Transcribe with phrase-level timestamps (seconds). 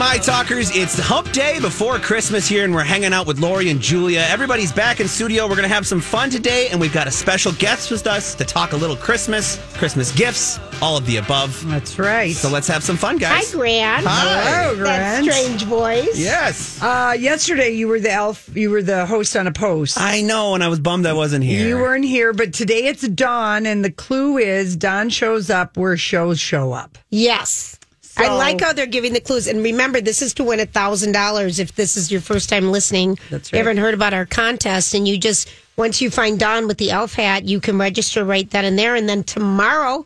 [0.00, 3.78] My talkers, it's hump day before Christmas here, and we're hanging out with Lori and
[3.78, 4.20] Julia.
[4.30, 5.44] Everybody's back in studio.
[5.46, 8.34] We're going to have some fun today, and we've got a special guest with us
[8.36, 11.62] to talk a little Christmas, Christmas gifts, all of the above.
[11.68, 12.34] That's right.
[12.34, 13.30] So let's have some fun, guys.
[13.30, 13.54] Hi, guys.
[13.54, 14.06] Grant.
[14.06, 14.42] Hi.
[14.42, 15.24] Hello, That Grant.
[15.34, 16.18] strange voice.
[16.18, 16.82] Yes.
[16.82, 18.48] Uh, yesterday you were the elf.
[18.56, 20.00] You were the host on a post.
[20.00, 21.68] I know, and I was bummed I wasn't here.
[21.68, 25.98] You weren't here, but today it's Dawn, and the clue is Dawn shows up where
[25.98, 26.96] shows show up.
[27.10, 27.76] Yes.
[28.16, 29.46] I like how they're giving the clues.
[29.46, 32.70] And remember, this is to win a thousand dollars if this is your first time
[32.70, 33.18] listening.
[33.30, 36.78] That's You haven't heard about our contest, and you just once you find Don with
[36.78, 38.94] the elf hat, you can register right then and there.
[38.94, 40.04] And then tomorrow,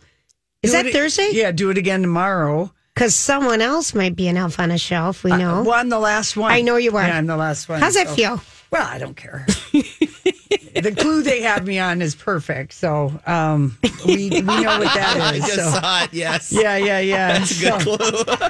[0.62, 1.30] is Do that it- Thursday?
[1.32, 2.72] Yeah, do it again tomorrow.
[2.94, 5.24] Because someone else might be an elf on a shelf.
[5.24, 5.62] We uh, know.
[5.64, 6.52] Well, I'm the last one.
[6.52, 7.02] I know you are.
[7.04, 7.80] Yeah, I'm the last one.
[7.80, 8.40] How's that so- feel?
[8.70, 9.46] Well, I don't care.
[10.74, 12.72] the clue they have me on is perfect.
[12.72, 15.44] So um, we, we know what that is.
[15.44, 15.80] I just so.
[15.80, 16.52] saw it, yes.
[16.52, 17.38] Yeah, yeah, yeah.
[17.38, 18.36] That's a good so, clue.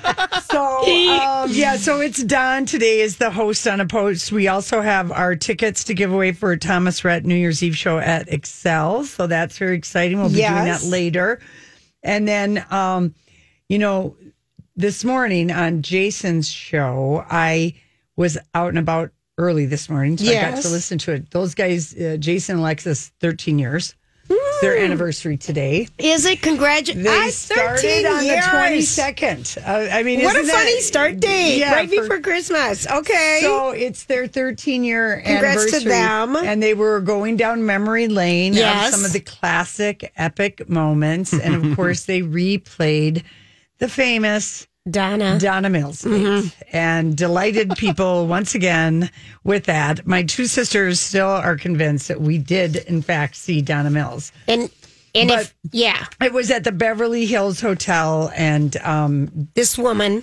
[0.54, 4.30] So um, yeah, so it's Don today is the host on a post.
[4.30, 7.98] We also have our tickets to give away for Thomas Rhett New Year's Eve show
[7.98, 9.04] at Xcel.
[9.04, 10.18] So that's very exciting.
[10.18, 11.40] We'll be doing that later.
[12.04, 13.16] And then um,
[13.68, 14.16] you know,
[14.76, 17.74] this morning on Jason's show, I
[18.16, 21.30] was out and about early this morning, so I got to listen to it.
[21.30, 23.94] Those guys, uh, Jason and Alexis, thirteen years.
[24.26, 25.86] It's their anniversary today.
[25.98, 26.40] Is it?
[26.40, 27.04] Congratulations.
[27.04, 29.54] They started on the twenty second.
[29.62, 32.86] Uh, I mean, What a funny that- start date, Yeah, right for- before Christmas.
[32.90, 33.40] Okay.
[33.42, 35.90] So it's their 13 year Congrats to anniversary.
[35.90, 36.36] them.
[36.36, 38.88] And they were going down memory lane Yes.
[38.88, 41.34] of some of the classic epic moments.
[41.34, 43.24] And of course, they replayed
[43.78, 45.38] the famous Donna.
[45.40, 49.10] Donna Mills date and delighted people once again
[49.42, 50.06] with that.
[50.06, 54.30] My two sisters still are convinced that we did, in fact, see Donna Mills.
[54.46, 54.70] And
[55.14, 60.22] and But- if yeah, It was at the Beverly Hills Hotel, and um, this woman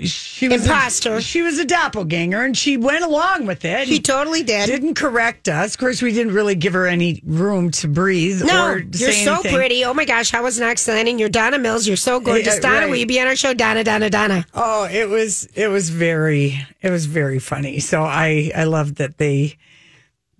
[0.00, 1.16] she was Imposter.
[1.16, 3.88] A, she was a doppelganger, and she went along with it.
[3.88, 4.66] she totally did.
[4.66, 5.74] didn't correct us.
[5.74, 8.42] Of course, we didn't really give her any room to breathe.
[8.44, 9.54] no, or you're so anything.
[9.54, 9.84] pretty.
[9.84, 11.18] Oh my gosh, how was Knots Landing?
[11.18, 11.86] You're Donna Mills.
[11.86, 12.80] You're so gorgeous, Donna.
[12.80, 12.88] right.
[12.90, 13.84] Will you be on our show, Donna?
[13.84, 14.46] Donna, Donna.
[14.54, 17.80] Oh, it was it was very it was very funny.
[17.80, 19.56] So I I loved that they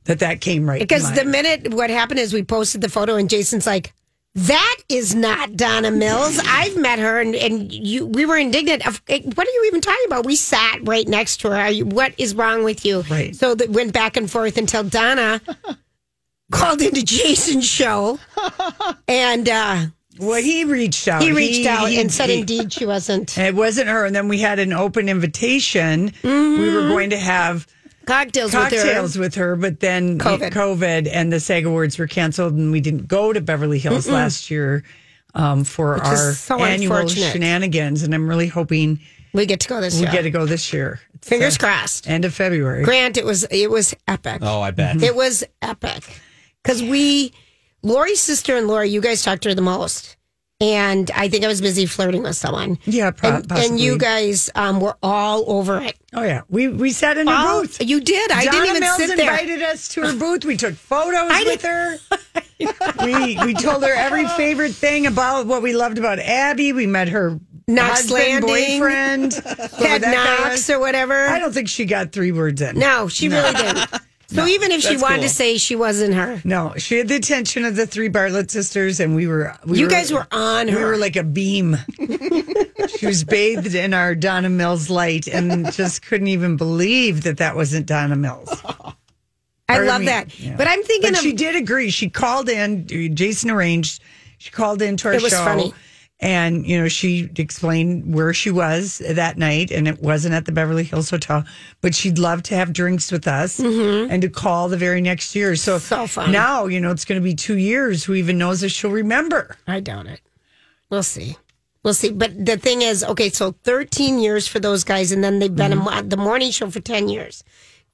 [0.05, 3.29] that that came right Because the minute what happened is we posted the photo, and
[3.29, 3.93] Jason's like.
[4.47, 6.39] That is not Donna Mills.
[6.45, 8.07] I've met her, and, and you.
[8.07, 8.87] We were indignant.
[8.87, 10.27] Of, eh, what are you even talking about?
[10.27, 11.69] We sat right next to her.
[11.71, 13.01] You, what is wrong with you?
[13.11, 13.35] Right.
[13.35, 15.41] So that went back and forth until Donna
[16.53, 18.21] called into Jason's show,
[19.09, 19.87] and uh,
[20.21, 21.21] well, he reached out.
[21.23, 24.05] he reached out he- and said, he- "Indeed, she wasn't." it wasn't her.
[24.07, 26.13] And then we had an open invitation.
[26.23, 27.67] We were going to have
[28.09, 29.51] Cocktails, cocktails with her.
[29.53, 30.51] with her, but then COVID.
[30.51, 34.51] COVID and the SAG Awards were canceled, and we didn't go to Beverly Hills last
[34.51, 34.83] year
[35.35, 38.03] um, for is our so annual shenanigans.
[38.03, 39.01] And I'm really hoping
[39.33, 40.13] We get to go this we year.
[40.13, 41.01] get to go this year.
[41.15, 42.09] It's, Fingers uh, crossed.
[42.09, 42.83] End of February.
[42.83, 44.39] Grant, it was it was epic.
[44.43, 45.03] Oh, I bet.
[45.03, 46.03] It was epic
[46.63, 47.33] because we,
[47.83, 50.17] Lori's sister and Lori, you guys talked to her the most,
[50.61, 52.79] and I think I was busy flirting with someone.
[52.85, 55.97] Yeah, pro- and, and you guys um, were all over it.
[56.15, 57.81] Oh yeah, we we sat in her All- booth.
[57.81, 58.31] You did.
[58.33, 59.31] I Donna didn't even Mills sit there.
[59.31, 60.45] invited us to her booth.
[60.45, 61.99] We took photos I with her.
[63.05, 66.73] we we told her every favorite thing about what we loved about Abby.
[66.73, 67.39] We met her
[67.69, 68.81] Knots husband, Landing.
[68.81, 71.27] boyfriend, that guy or whatever.
[71.29, 72.79] I don't think she got three words in.
[72.79, 73.91] no, she really didn't.
[74.31, 75.23] So even if she wanted cool.
[75.25, 79.01] to say she wasn't her, No, she had the attention of the three Bartlett sisters,
[79.01, 79.55] and we were.
[79.65, 80.87] We you were, guys were on We her.
[80.87, 81.79] were like a beam.
[82.99, 87.57] she was bathed in our Donna Mills light, and just couldn't even believe that that
[87.57, 88.51] wasn't Donna Mills.
[89.71, 90.39] I Or, love mean, that.
[90.39, 90.57] yeah.
[90.57, 91.89] But I'm thinking But of she did agree.
[91.91, 92.87] She called in.
[93.17, 94.03] Jason arranged.
[94.37, 95.73] She called into our It was show, funny.
[96.21, 100.53] And, you know, she explained where she was that night, and it wasn't at the
[100.53, 101.45] Beverly Hills Hotel,
[101.81, 104.11] but she'd love to have drinks with us mm-hmm.
[104.11, 105.55] and to call the very next year.
[105.55, 105.87] So, Mm-hmm.
[105.87, 106.33] So fun.
[106.33, 108.03] now, you know, it's going to be two years.
[108.05, 109.57] Who even knows if she'll remember?
[109.69, 110.21] I doubt it.
[110.91, 111.37] We'll see.
[111.85, 112.11] We'll see.
[112.11, 115.71] But the thing is, okay, so 13 years for those guys, and then they've been
[115.73, 115.89] Mm-hmm.
[115.89, 117.45] on the morning show for 10 years.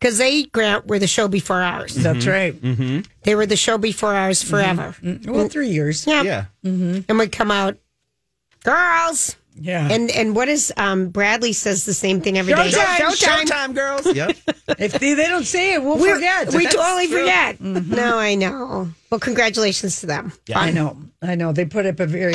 [0.01, 1.95] Because they, Grant, were the show before ours.
[1.95, 2.31] That's mm-hmm.
[2.31, 2.55] right.
[2.61, 3.01] Mm-hmm.
[3.23, 4.95] They were the show before ours forever.
[5.27, 6.07] Well, three years.
[6.07, 6.23] Yeah.
[6.23, 6.45] Yeah.
[6.65, 7.77] And we come out,
[8.65, 9.37] girls.
[9.57, 9.87] Yeah.
[9.89, 12.71] And and what is um Bradley says the same thing every day.
[12.73, 13.45] Showtime.
[13.47, 14.05] Showtime, girls.
[14.13, 14.37] Yep.
[14.81, 16.53] if they, they don't say it, we'll We- forget.
[16.53, 17.21] We That's totally true.
[17.21, 17.61] forget.
[17.61, 18.91] No, I know.
[19.11, 20.33] Well, congratulations to them.
[20.49, 20.59] Yeah.
[20.59, 20.97] I know.
[21.23, 21.53] I know.
[21.53, 22.35] They put up a very,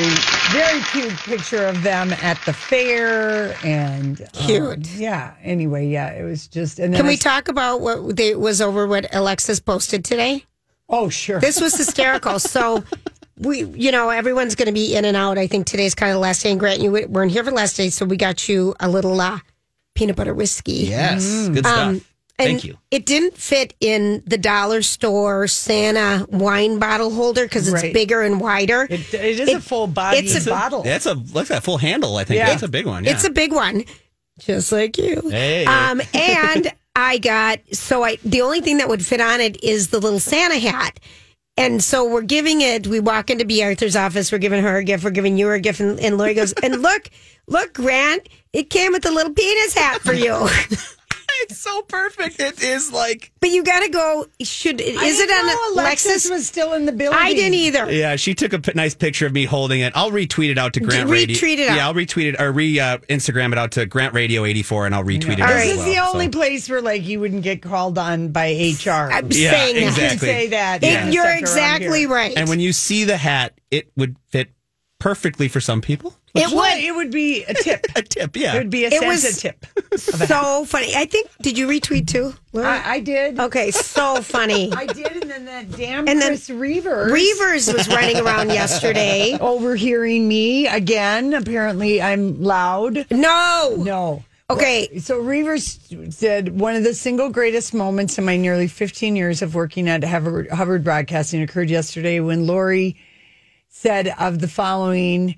[0.53, 4.87] very cute picture of them at the fair and um, Cute.
[4.91, 5.33] yeah.
[5.43, 6.79] Anyway, yeah, it was just.
[6.79, 10.45] And Can I we s- talk about what they was over what Alexis posted today?
[10.87, 11.41] Oh, sure.
[11.41, 12.39] This was hysterical.
[12.39, 12.81] so
[13.39, 15.37] we, you know, everyone's going to be in and out.
[15.37, 16.51] I think today's kind of the last day.
[16.51, 19.19] And Grant, you weren't here for the last day, so we got you a little
[19.19, 19.39] uh,
[19.95, 20.73] peanut butter whiskey.
[20.73, 21.47] Yes.
[21.47, 21.77] Good stuff.
[21.79, 22.01] Um,
[22.37, 22.77] Thank you.
[22.89, 27.93] It didn't fit in the dollar store Santa wine bottle holder because it's Right.
[27.93, 28.87] bigger and wider.
[28.89, 30.81] it, it is a full body it's a- bottle.
[30.83, 32.15] That's a look at that full handle.
[32.15, 32.47] I think Yeah.
[32.47, 33.03] that's a big one.
[33.03, 33.11] Yeah.
[33.11, 33.83] It's a big one,
[34.39, 35.21] just like you.
[35.29, 35.65] Hey.
[35.65, 39.89] Um, and I got so I the only thing that would fit on it is
[39.89, 40.97] the little Santa hat.
[41.59, 42.87] And so we're giving it.
[42.87, 43.61] We walk into B.
[43.61, 44.31] Arthur's office.
[44.31, 45.03] We're giving her a gift.
[45.03, 45.81] We're giving you a gift.
[45.81, 47.09] And, and Lori goes, and look,
[47.47, 50.47] look, Grant, it came with a little penis hat for you.
[51.41, 52.39] it's so perfect.
[52.39, 54.25] It is like but you got to go.
[54.41, 56.31] Should I is it didn't know on Alexis Lexus?
[56.31, 57.17] was still in the building?
[57.19, 57.91] I didn't either.
[57.91, 59.93] Yeah, she took a p- nice picture of me holding it.
[59.95, 61.35] I'll retweet it out to Grant Radio.
[61.37, 61.75] retweet it out.
[61.77, 64.95] Yeah, I'll retweet it or re uh, Instagram it out to Grant Radio 84 and
[64.95, 65.67] I'll retweet it All as right.
[65.67, 65.87] This well.
[65.87, 68.89] is the only So- place where like you wouldn't get called on by HR.
[69.11, 69.81] I'm Yeah, saying that.
[69.81, 70.07] You exactly.
[70.09, 70.83] can say that.
[70.83, 72.09] It- yeah, you're stuff around exactly here.
[72.09, 72.33] right.
[72.37, 74.49] And when you see the hat, it would fit
[74.99, 76.13] perfectly for some people.
[76.35, 76.77] It would.
[76.77, 77.85] it would be a tip.
[77.95, 78.55] A tip, yeah.
[78.55, 79.65] It would be a It Santa was- tip.
[79.97, 80.95] so funny.
[80.95, 81.29] I think.
[81.41, 82.33] Did you retweet too?
[82.55, 83.39] I, I did.
[83.39, 84.71] okay, so funny.
[84.73, 87.11] I did, and then that damn And then Chris Reavers.
[87.11, 89.37] Reavers was running around yesterday.
[89.41, 91.33] overhearing me again.
[91.33, 93.05] Apparently, I'm loud.
[93.11, 93.75] No.
[93.77, 94.23] No.
[94.49, 94.97] Okay.
[94.99, 99.53] So Reavers said one of the single greatest moments in my nearly 15 years of
[99.53, 102.95] working at Hubbard, Hubbard Broadcasting occurred yesterday when Lori
[103.69, 105.35] said of the following.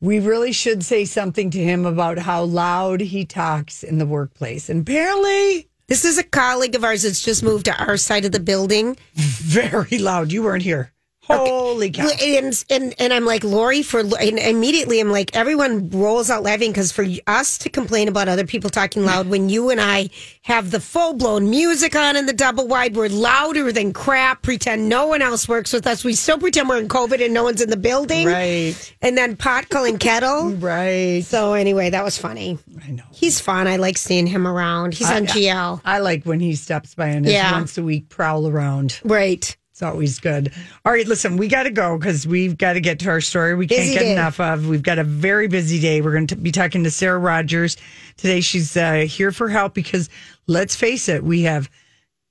[0.00, 4.68] We really should say something to him about how loud he talks in the workplace.
[4.68, 8.32] And apparently, This is a colleague of ours that's just moved to our side of
[8.32, 8.96] the building.
[9.14, 10.32] very loud.
[10.32, 10.92] You weren't here.
[11.26, 12.08] Holy cow.
[12.22, 16.70] And, and and I'm like Lori for and immediately I'm like everyone rolls out laughing
[16.70, 20.10] because for us to complain about other people talking loud when you and I
[20.42, 24.88] have the full blown music on in the double wide we're louder than crap pretend
[24.88, 27.60] no one else works with us we still pretend we're in COVID and no one's
[27.60, 28.94] in the building Right.
[29.02, 31.22] and then pot calling kettle Right.
[31.24, 33.02] so anyway that was funny I know.
[33.12, 36.94] he's fun I like seeing him around he's on GL I like when he steps
[36.94, 37.52] by and his Yeah.
[37.52, 39.00] once a week prowl around.
[39.04, 40.54] right It's always good.
[40.86, 43.54] All right, listen, we got to go because we've got to get to our story.
[43.54, 44.12] We can't get day.
[44.12, 44.66] enough of.
[44.66, 46.00] We've got a very busy day.
[46.00, 47.76] We're going to be talking to Sarah Rogers
[48.16, 48.40] today.
[48.40, 50.08] She's uh, here for help because
[50.46, 51.68] let's face it, we have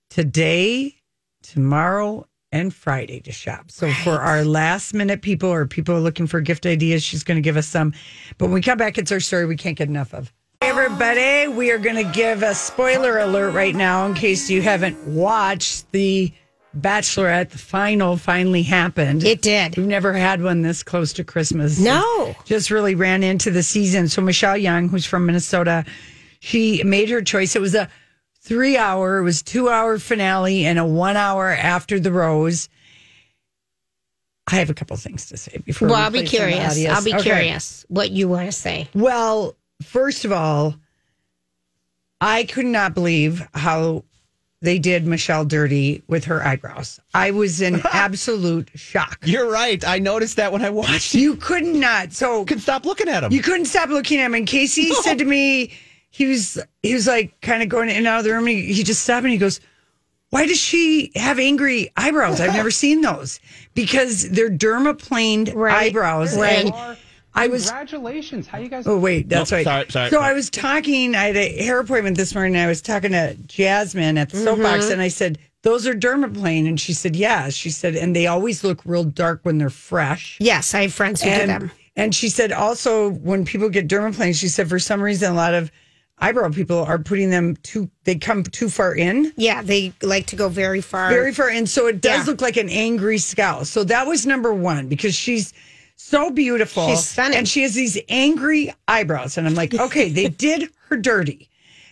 [0.10, 0.96] today,
[1.44, 3.70] tomorrow, and Friday to shop.
[3.70, 7.44] So for our last minute people or people looking for gift ideas, she's going to
[7.44, 7.94] give us some.
[8.40, 10.34] But when we come back, it's our story we can't get enough of.
[10.62, 14.64] Hey, everybody, we are going to give a spoiler alert right now in case you
[14.64, 16.34] haven't watched the
[16.78, 17.50] Bachelorette.
[17.52, 19.24] The final finally happened.
[19.24, 21.80] it did We've never had one this close to Christmas.
[21.80, 22.36] No.
[22.46, 24.08] Just really ran into the season.
[24.10, 25.86] So Michelle Young, who's from Minnesota,
[26.40, 27.56] she made her choice.
[27.56, 27.90] It was a
[28.42, 32.70] three hour, it was two hour finale and a one hour after the rose.
[34.52, 35.88] I have a couple things to say before.
[35.88, 36.86] well we I'll be curious.
[36.88, 37.24] I'll be Okay.
[37.24, 40.76] curious what you want to say Well, first of all,
[42.22, 44.04] I could not believe how
[44.66, 47.00] they did Michelle dirty with her eyebrows.
[47.14, 49.20] I was in absolute shock.
[49.24, 49.86] You're right.
[49.88, 51.14] I noticed that when I watched.
[51.14, 52.12] You could not.
[52.14, 53.32] So Could stop looking at him.
[53.32, 54.34] you couldn't stop looking at him.
[54.36, 55.72] And Casey said to me,
[56.12, 58.48] he was he was like kind of going in and out of the room.
[58.48, 59.60] And he, he just stopped and he goes,
[60.30, 62.40] "Why does she have angry eyebrows?
[62.40, 63.40] I've never seen those
[63.74, 65.88] because they're dermaplaned Right.
[65.90, 66.68] eyebrows." Right.
[66.74, 66.98] And
[67.36, 68.48] I was Congratulations.
[68.48, 69.64] How you guys Oh wait, that's Oh, right.
[69.64, 70.30] sorry, sorry, so sorry.
[70.30, 71.16] I was talking.
[71.16, 72.58] I had a hair appointment this morning.
[72.58, 74.46] I was talking to Jasmine at the mm-hmm.
[74.46, 78.28] soapbox, and I said, "Those are dermaplane," and she said, "Yeah." She said, "And they
[78.28, 82.14] always look real dark when they're fresh." yes I have friends who do them and
[82.14, 85.72] she said also when people get dermaplane, she said for some reason a lot of
[86.20, 87.90] eyebrow people are putting them too.
[88.04, 89.34] They come too far in.
[89.38, 91.10] Yeah, they like to go very far.
[91.10, 91.68] Very far in.
[91.68, 92.32] So it does Yeah.
[92.32, 93.66] look like an angry scowl.
[93.66, 95.54] So that was number one because she's
[95.96, 96.88] so beautiful.
[96.90, 97.38] She's stunning.
[97.38, 99.38] And she has these angry eyebrows.
[99.38, 101.50] And I'm like, okay, they did her dirty.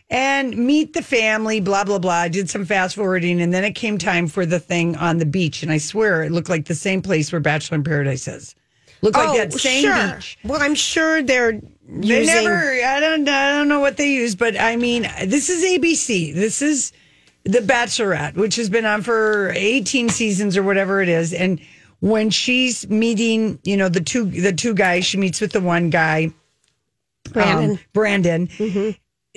[0.10, 2.12] And meet the family, blah, blah, blah.
[2.14, 3.42] I did some fast forwarding.
[3.42, 5.64] And then it came time for the thing on the beach.
[5.64, 8.54] And I swear it looked like the same place where Bachelor in Paradise is.
[9.02, 10.16] Looked like that oh, same Oh, sure.
[10.16, 10.38] beach.
[10.46, 12.26] Well, I'm sure they're They using.
[12.46, 12.56] never.
[12.56, 13.28] I don't.
[13.28, 16.34] I don't know what they use, but I mean, this is ABC.
[16.34, 16.94] This is
[17.44, 21.34] the Bachelorette, which has been on for 18 seasons or whatever it is.
[21.34, 21.60] And
[22.04, 25.90] when she's meeting, you know, the two the two guys, she meets with the one
[25.90, 26.32] guy,
[27.32, 27.72] Brandon.
[27.72, 28.48] um, Brandon,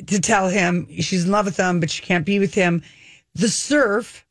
[0.09, 2.83] to tell him she's in love with him, but she can't be with him.
[3.37, 4.27] The surf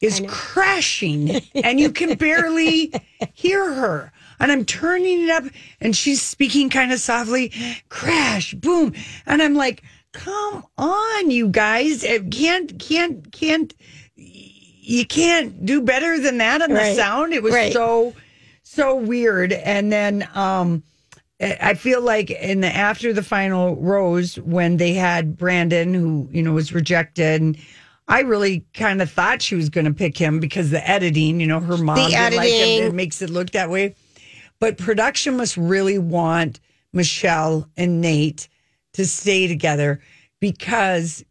[0.00, 2.92] is crashing, and you can barely
[3.34, 4.12] hear her.
[4.38, 5.42] And I'm turning it up,
[5.80, 7.52] and she's speaking kind of softly,
[7.88, 8.94] crash, boom,
[9.26, 12.04] and I'm like, "Come on, you guys!
[12.04, 13.74] It can't, can't, can't.
[14.84, 17.32] You can't do better than that on the sound.
[17.32, 17.72] It was Right.
[17.72, 18.14] so,
[18.64, 20.82] so weird." And then, um,
[21.40, 26.42] I feel like in the after the final rose when they had Brandon who you
[26.42, 27.56] know was rejected and
[28.08, 31.46] I really kind of thought she was going to pick him because the editing, you
[31.46, 32.62] know, her mom The didn't like him.
[32.62, 32.86] editing.
[32.88, 33.94] It makes it look that way.
[34.58, 36.58] But production must really want
[36.92, 38.48] Michelle and Nate
[38.94, 40.00] to stay together
[40.40, 41.24] because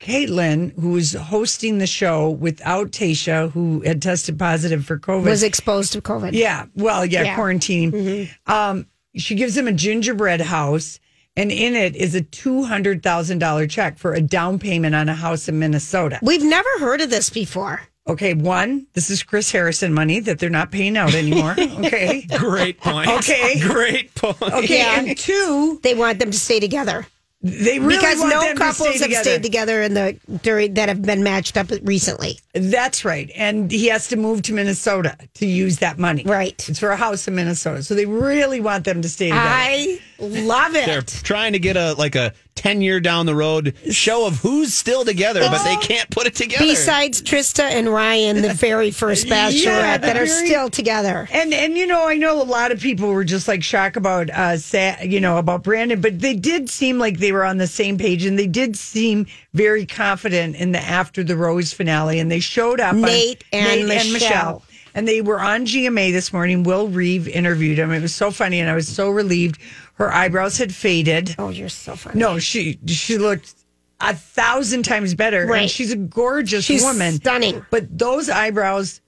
[0.00, 5.42] Kaitlyn, who was hosting the show without Tayshia, who had tested positive for COVID, was
[5.42, 6.30] exposed to COVID.
[6.34, 6.66] yeah.
[6.74, 7.34] Well, yeah, Yeah.
[7.34, 8.28] quarantine.
[8.46, 8.86] Um,
[9.16, 11.00] she gives him a gingerbread house,
[11.36, 15.08] and in it is a two hundred thousand dollar check for a down payment on
[15.08, 16.18] a house in Minnesota.
[16.22, 17.80] We've never heard of this before.
[18.08, 21.56] Okay, one, this is Chris Harrison money that they're not paying out anymore.
[21.86, 22.24] Okay.
[22.38, 23.08] Great point.
[23.08, 23.58] Okay.
[23.60, 24.40] Great point.
[24.42, 25.00] Okay, Yeah.
[25.00, 27.06] and two, They want them to stay together
[27.46, 29.22] they really because want no them to couples stay have together.
[29.22, 32.38] stayed together in the during that have been matched up recently.
[32.52, 33.30] That's right.
[33.34, 36.24] And he has to move to Minnesota to use that money.
[36.24, 36.68] Right.
[36.68, 37.82] It's for a house in Minnesota.
[37.82, 39.48] So they really want them to stay together.
[39.48, 40.86] I love it.
[40.86, 44.72] They're trying to get a like a ten year down the road show of who's
[44.72, 46.64] still together, but they can't put it together.
[46.64, 51.28] Besides Trista and Ryan, the very first bachelorette Yeah, that are very- still together.
[51.32, 54.30] And and you know, I know a lot of people were just like shocked about
[54.30, 57.66] uh sa- you know, about Brandon, but they did seem like they were on the
[57.66, 62.30] same page and they did seem very confident in the after the rose finale and
[62.30, 64.62] they showed up on Nate and Michelle.
[64.96, 66.62] And they were on GMA this morning.
[66.62, 67.92] Will Reeve interviewed him.
[67.92, 69.60] It was so funny and I was so relieved.
[69.94, 71.34] Her eyebrows had faded.
[71.38, 72.18] Oh, you're so funny.
[72.18, 73.54] No, she she looked
[74.00, 75.42] a thousand times better.
[75.42, 75.70] And Right.
[75.70, 77.14] she's a gorgeous She's woman.
[77.16, 77.64] stunning.
[77.70, 79.02] But those eyebrows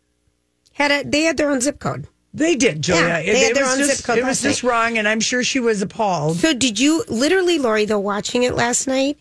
[0.74, 2.06] Had a, they had their own zip code.
[2.34, 3.02] they did, Julia.
[3.08, 4.98] Yeah, It- they had it their was own just, zip code It was just wrong,
[4.98, 6.36] and I'm sure she was appalled.
[6.36, 9.18] So did you literally, Lori, though, watching it last night?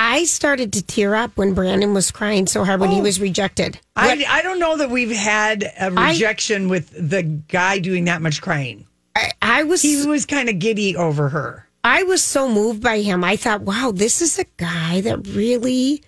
[0.00, 3.02] I started to tear up when Brandon was crying so hard when he oh.
[3.02, 3.80] was rejected.
[3.96, 8.40] I, I don't know that we've had a rejection with the guy doing that much
[8.40, 8.86] crying.
[9.16, 11.68] I, I was He was kind of giddy over her.
[11.82, 13.24] I was so moved by him.
[13.24, 16.02] I thought, wow, this is a guy that really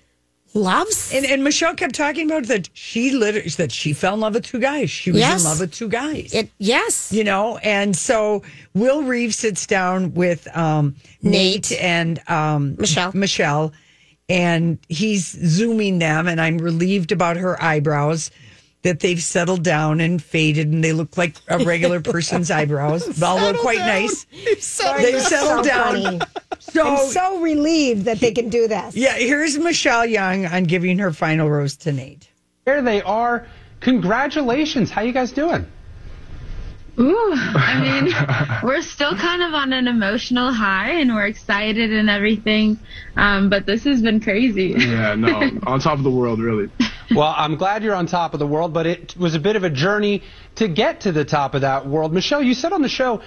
[0.55, 1.13] loves.
[1.15, 4.45] And, and Michelle kept talking about that she literally that she fell in love with
[4.45, 4.91] two guys.
[4.91, 5.43] She was Yes.
[5.43, 6.33] in love with two guys.
[6.35, 6.51] it.
[6.59, 8.43] Yes, you know, and so
[8.75, 11.71] Will Reeve sits down with um, Nate.
[11.71, 11.73] Nate.
[11.81, 13.13] and um, Michelle.
[13.15, 13.73] Michelle,
[14.29, 18.31] and he's zooming them, and I'm relieved about her eyebrows
[18.83, 23.59] that they've settled down and faded, and they look like a regular person's eyebrows, although
[23.61, 24.25] quite nice.
[24.33, 26.03] They've settled so down.
[26.03, 26.21] funny.
[26.59, 28.97] So, I'm so relieved that they can do this.
[28.97, 32.29] yeah, here's Michelle Young on giving her final rose to Nate.
[32.65, 33.47] There they are.
[33.81, 34.91] Congratulations.
[34.91, 35.67] How you guys doing?
[37.01, 38.13] Ooh, I mean,
[38.63, 42.79] we're still kind of on an emotional high and we're excited and everything.
[43.17, 44.75] Um, but this has been crazy.
[44.77, 46.71] Yeah, no, on top of the world, really.
[47.15, 49.65] Well, I'm glad you're on top of the world, but it was a bit of
[49.65, 50.23] a journey
[50.57, 52.13] to get to the top of that world.
[52.13, 53.23] Michelle, you said on the show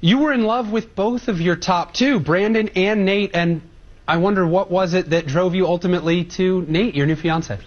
[0.00, 3.60] you were in love with both of your top two, Brandon and Nate, and
[4.06, 7.58] I wonder what was it that drove you ultimately to Nate, your new fiance?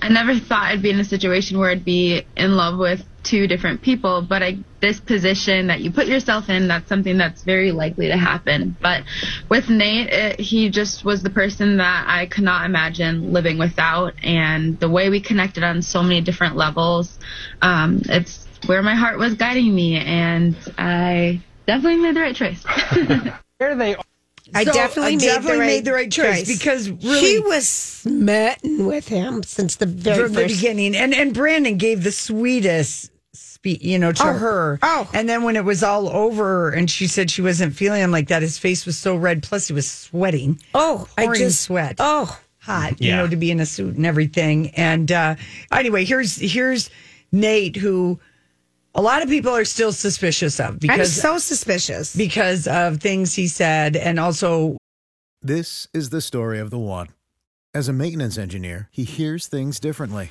[0.00, 3.46] I never thought I'd be in a situation where I'd be in love with two
[3.46, 7.72] different people, but I, this position that you put yourself in, that's something that's very
[7.72, 8.76] likely to happen.
[8.80, 9.02] But
[9.48, 14.14] with Nate, it, he just was the person that I could not imagine living without,
[14.22, 17.18] and the way we connected on so many different levels,
[17.60, 22.64] um, it's where my heart was guiding me, and I definitely made the right choice.
[23.58, 24.04] There they are.
[24.54, 27.38] I So, definitely, I made, definitely the right made the right choice because really- she
[27.40, 30.94] was smitten with him since the very from the beginning.
[30.94, 33.10] And and Brandon gave the sweetest
[33.74, 34.32] speech, you know, to Oh.
[34.32, 34.78] her.
[34.82, 35.08] Oh.
[35.12, 38.28] and then when it was all over, and she said she wasn't feeling him like
[38.28, 39.42] that, his face was so red.
[39.42, 40.60] Plus, he was sweating.
[40.74, 41.96] Oh, I pouring just sweat.
[41.98, 43.10] Oh, hot, yeah.
[43.10, 44.70] you know, to be in a suit and everything.
[44.70, 45.34] And uh,
[45.72, 46.90] anyway, here's here's
[47.32, 48.18] Nate who
[48.94, 52.14] a lot of people are still suspicious of I'm because so suspicious.
[52.16, 54.76] because of things he said and also
[55.42, 57.08] This is the story of the one.
[57.74, 60.30] As a maintenance engineer, he hears things differently.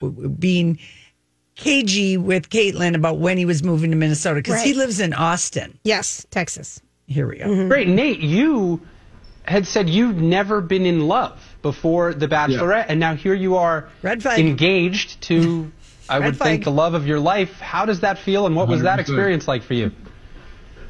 [0.00, 0.78] Being
[1.54, 5.78] cagey with Kaitlyn about when he was moving to Minnesota because he lives in Austin.
[5.84, 6.82] Yes, Texas.
[7.06, 7.46] Here we go.
[7.46, 7.68] Mm-hmm.
[7.68, 8.20] Great, Nate.
[8.20, 8.80] You
[9.46, 13.88] had said you'd never been in love before The Bachelorette, and now here you are,
[14.02, 14.38] Red flag.
[14.38, 15.70] engaged to,
[16.08, 16.50] I Red would flag.
[16.50, 17.52] think, the love of your life.
[17.60, 19.92] How does that feel, and what was that experience like for you?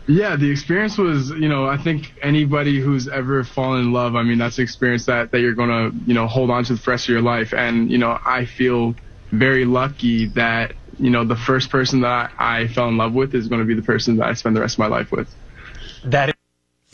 [0.09, 4.23] Yeah, the experience was, you know, I think anybody who's ever fallen in love, I
[4.23, 6.91] mean, that's the experience that, that you're going to, you know, hold on to the
[6.91, 7.53] rest of your life.
[7.53, 8.95] And, you know, I feel
[9.33, 13.35] very lucky that, you know, the first person that I, I fell in love with
[13.35, 15.29] is going to be the person that I spend the rest of my life with.
[16.05, 16.35] That is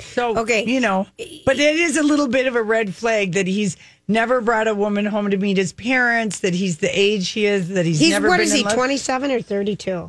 [0.06, 0.64] So, Okay.
[0.64, 1.06] you know,
[1.44, 3.76] but it is a little bit of a red flag that he's
[4.08, 7.68] never brought a woman home to meet his parents, that he's the age he is,
[7.68, 8.64] that he's, He's never what been is in he?
[8.64, 8.72] love.
[8.74, 10.06] Twenty seven or thirty two?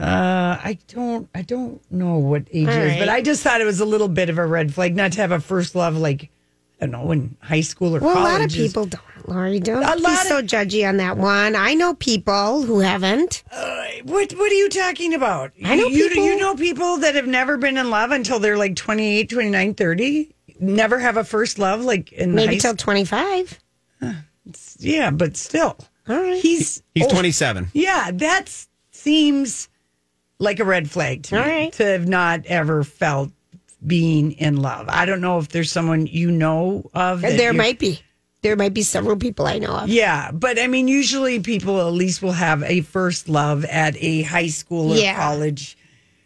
[0.00, 3.08] Uh, I don't, I don't know what age All he is, but.
[3.10, 5.30] I just thought it was a little bit of a red flag not to have
[5.32, 6.30] a first love like
[6.80, 9.02] I don't know in high school or Well, a lot of people don't.
[9.28, 11.54] Lori, don't A be lot so of- judgy on that one.
[11.54, 13.42] I know people who haven't.
[14.04, 15.52] What What are you talking about?
[15.62, 18.56] I know you, people- you know people that have never been in love until they're
[18.56, 20.34] like 28, 29, 30?
[20.58, 23.58] Never have a first love like in Maybe till twenty five.
[24.78, 25.76] Yeah, but still.
[26.08, 26.40] All right.
[26.40, 27.68] He's He's oh, 27.
[27.72, 29.68] Yeah, that seems
[30.40, 31.72] like a red flag to All me right.
[31.74, 33.30] to have not ever felt
[33.86, 34.86] being in love.
[34.88, 37.20] I don't know if there's someone you know of.
[37.22, 38.00] there might be.
[38.42, 39.88] There might be several people I know of.
[39.90, 44.22] Yeah, but I mean, usually people at least will have a first love at a
[44.22, 45.14] high school or Yeah.
[45.14, 45.76] college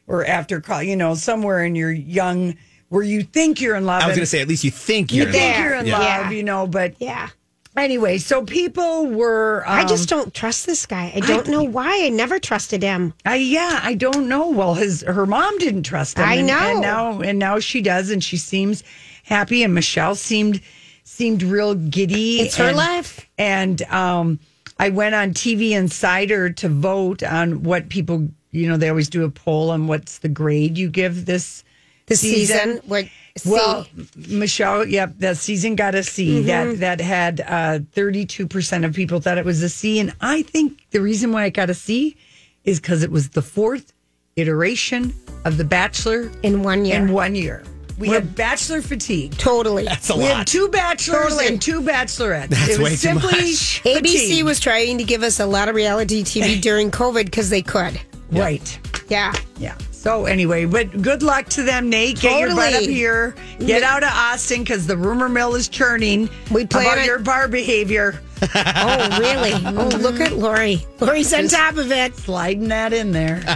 [0.06, 2.56] or after college, you know, somewhere in your young
[2.88, 4.02] where you think you're in love.
[4.02, 5.64] I was going to say, at least you think you you're in think love.
[5.64, 5.98] you're in Yeah.
[5.98, 6.30] love, Yeah.
[6.30, 7.30] you know, but Yeah.
[7.76, 9.64] Anyway, so people were.
[9.66, 11.12] Um, I just don't trust this guy.
[11.14, 12.04] I don't know why.
[12.04, 13.14] I never trusted him.
[13.24, 14.50] I yeah, I don't know.
[14.50, 16.24] Well, his her mom didn't trust him.
[16.24, 16.58] I and, know.
[16.58, 18.84] and now and now she does, and she seems
[19.24, 19.62] happy.
[19.62, 20.60] And Michelle seemed
[21.02, 22.40] seemed real giddy.
[22.40, 23.28] It's her life.
[23.38, 24.38] And um,
[24.78, 28.28] I went on TV Insider to vote on what people.
[28.50, 31.64] You know, they always do a poll on what's the grade you give this
[32.06, 32.80] The season.
[32.86, 33.06] What?
[33.44, 33.86] Well.
[34.28, 36.38] Michelle, yep, that season got a C.
[36.42, 36.46] Mm-hmm.
[36.46, 40.42] That that had uh, thirty-two percent of people thought it was a C, and I
[40.42, 42.16] think the reason why it got a C
[42.64, 43.92] is because it was the fourth
[44.36, 45.12] iteration
[45.44, 46.96] of The Bachelor in one year.
[46.96, 47.62] in one year.
[47.98, 49.36] We had Bachelor fatigue.
[49.38, 49.84] totally.
[49.84, 50.38] That's a we lot.
[50.38, 51.46] had two bachelors Totally.
[51.46, 52.48] and two bachelorettes.
[52.48, 53.82] That's it was way too simply much.
[53.84, 57.62] ABC was trying to give us a lot of reality TV during COVID because they
[57.62, 58.00] could.
[58.32, 58.80] right.
[59.08, 59.32] Yeah.
[59.58, 59.76] Yeah.
[60.04, 62.20] So anyway, but good luck to them, Nate.
[62.20, 63.34] Get your butt up here.
[63.58, 67.18] Get out of Austin because the rumor mill is churning We plan about it- your
[67.20, 68.20] bar behavior.
[68.54, 69.52] Oh, really?
[69.64, 70.84] Oh, look at Lori.
[71.00, 72.14] Lori's on top of it.
[72.16, 73.42] Sliding that in there.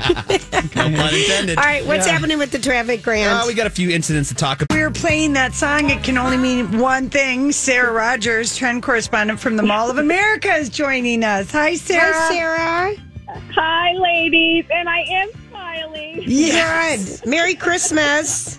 [0.75, 1.59] No pun intended.
[1.59, 2.13] All right, what's Yeah.
[2.15, 3.31] happening with the traffic, Grant?
[3.31, 4.75] Uh, we got a few incidents to talk about.
[4.75, 5.91] We're playing that song.
[5.91, 7.53] It can only mean one thing.
[7.53, 11.51] Sarah Rogers, trend correspondent from the Mall of America, is joining us.
[11.53, 12.13] Hi, Sarah.
[12.15, 12.95] Hi, Sarah.
[13.55, 15.29] Hi, ladies, and I am
[15.79, 16.23] smiling.
[16.27, 17.21] Yes.
[17.21, 17.31] Good.
[17.31, 18.59] Merry Christmas.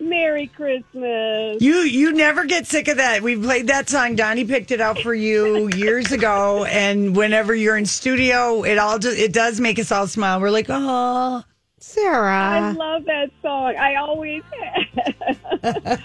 [0.00, 1.62] Merry Christmas.
[1.62, 3.22] You you never get sick of that.
[3.22, 4.16] We played that song.
[4.16, 8.98] Donnie picked it out for you years ago, and whenever you're in studio, it all
[8.98, 10.40] just, it does make us all smile.
[10.40, 11.42] We're like, oh,
[11.78, 12.32] Sarah.
[12.32, 13.76] I love that song.
[13.76, 14.42] I always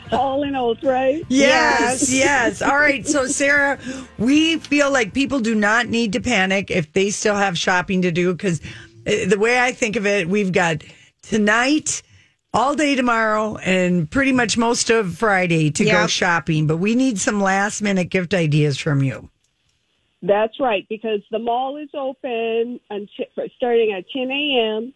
[0.09, 1.23] Hall and Oates, right?
[1.29, 2.12] Yes.
[2.12, 2.62] yes.
[2.62, 3.05] All right.
[3.05, 3.79] So, Sarah,
[4.17, 8.12] we feel like people do not need to panic if they still have shopping to
[8.12, 8.62] do because
[9.05, 10.83] the way I think of it, we've got
[11.21, 12.01] tonight,
[12.53, 16.67] all day tomorrow, and pretty much most of Friday to go shopping.
[16.67, 19.29] But we need some last minute gift ideas from you.
[20.21, 24.93] That's right, because the mall is open until, starting at 10 a.m.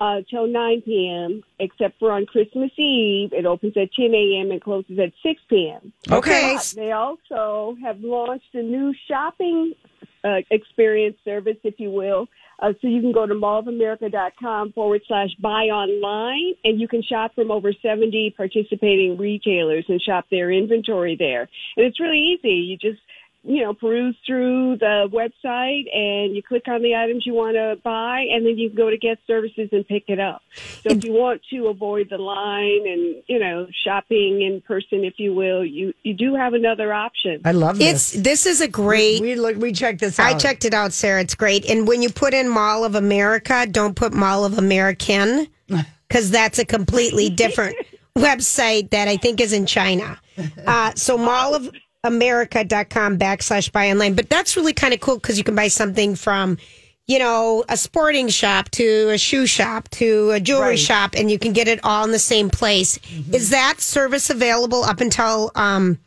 [0.00, 3.32] uh, till 9 p.m., except for on Christmas Eve.
[3.32, 4.52] It opens at 10 a.m.
[4.52, 5.92] and closes at 6 p.m.
[6.08, 6.54] Okay.
[6.56, 9.74] But they also have launched a new shopping
[10.22, 12.28] uh, experience service, if you will.
[12.60, 17.34] Uh, so you can go to mallofamerica.com forward slash buy online and you can shop
[17.34, 21.48] from over 70 participating retailers and shop their inventory there.
[21.76, 22.50] And it's really easy.
[22.50, 23.00] You just
[23.42, 27.80] you know, peruse through the website and you click on the items you want to
[27.82, 30.42] buy and then you can go to guest services and pick it up.
[30.82, 35.14] So if you want to avoid the line and, you know, shopping in person, if
[35.16, 37.40] you will, you, you do have another option.
[37.44, 38.22] I love It's this.
[38.22, 39.22] this is a great.
[39.22, 39.56] We look.
[39.56, 40.26] We checked this out.
[40.34, 41.22] I checked it out, Sarah.
[41.22, 41.64] It's great.
[41.68, 45.46] And when you put in Mall of America, don't put Mall of American
[46.08, 47.76] because that's a completely different
[48.18, 50.20] website that I think is in China.
[50.66, 51.70] Uh, so Mall of
[52.04, 54.14] America.com backslash buy online.
[54.14, 56.58] But that's really kind of cool because you can buy something from,
[57.06, 60.78] you know, a sporting shop to a shoe shop to a jewelry Right.
[60.78, 62.98] shop and you can get it all in the same place.
[63.32, 65.98] Is that service available up until, um,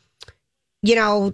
[0.81, 1.33] you know,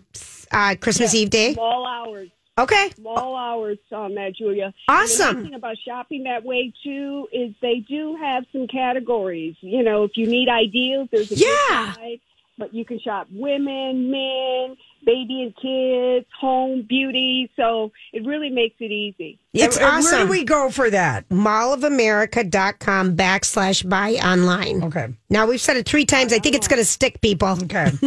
[0.51, 1.55] uh, Christmas Eve day?
[1.57, 2.29] All hours.
[2.57, 2.89] Okay.
[2.99, 4.73] Small hours on that, Julia.
[4.89, 5.29] Awesome.
[5.29, 9.55] And the thing about shopping that way too is they do have some categories.
[9.61, 11.93] You know, if you need ideas, there's a Yeah.
[11.93, 12.19] side,
[12.59, 17.49] but you can shop women, men, baby and kids, home, beauty.
[17.55, 19.39] So it really makes it easy.
[19.53, 20.11] It's And- and awesome.
[20.17, 21.27] Where do we go for that?
[21.29, 24.83] mallofamerica.com backslash buy online.
[24.83, 25.07] Okay.
[25.29, 26.33] Now we've said it three times.
[26.33, 27.47] I think it's going to stick, people.
[27.63, 27.91] Okay.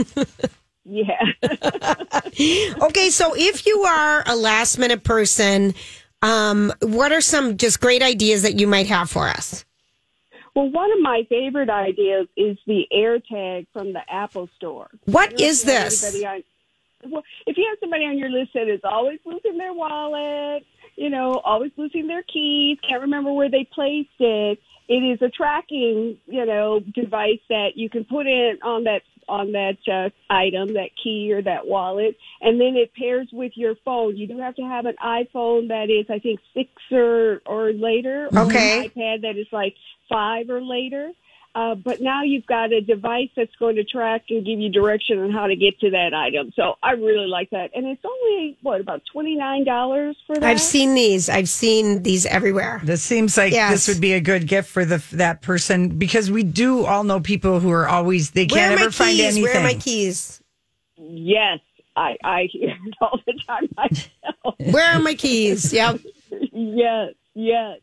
[0.85, 1.15] Yeah.
[2.83, 5.75] Okay, so if you are a last minute person,
[6.23, 9.65] um, what are some just great ideas that you might have for us?
[10.55, 14.91] Well, one of my favorite ideas is the AirTag from the Apple Store.
[15.07, 16.25] What is I don't know is if this?
[16.25, 16.45] on-
[17.05, 20.65] well, if you have somebody on your list that is always losing their wallet,
[20.97, 25.29] you know, always losing their keys, can't remember where they placed it, it is a
[25.29, 30.75] tracking, you know, device that you can put in on that on that uh, item,
[30.75, 34.17] that key or that wallet, and then it pairs with your phone.
[34.17, 38.29] You do have to have an iPhone that is, I think, six or or later,
[38.35, 38.79] or Okay.
[38.79, 39.75] an iPad that is like
[40.09, 41.13] five or later.
[41.55, 45.19] Uh, but now you've got a device that's going to track and give you direction
[45.19, 46.51] on how to get to that item.
[46.57, 50.43] So I really like that, and it's only what about twenty nine dollars for that.
[50.45, 51.29] I've seen these.
[51.29, 52.81] I've seen these everywhere.
[52.83, 53.71] This seems like Yes.
[53.73, 57.21] this would be a good gift for the that person because we do all know
[57.21, 59.25] people who are always they Where can't are my ever find keys?
[59.27, 59.43] anything.
[59.43, 60.41] Where are my keys?
[60.97, 61.59] Yes,
[61.97, 64.55] I I hear it all the time myself.
[64.73, 65.71] Where are my keys?
[65.71, 66.01] Yep.
[66.53, 67.79] yes, yes.